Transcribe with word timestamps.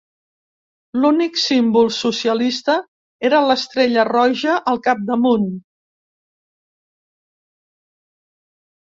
L'únic 1.01 1.35
símbol 1.41 1.89
socialista 1.97 2.77
era 3.29 3.41
l'estrella 3.49 4.05
roja 4.07 4.55
al 4.71 4.81
capdamunt. 4.87 5.45